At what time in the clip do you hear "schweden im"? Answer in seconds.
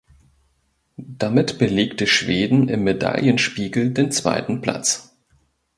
2.07-2.83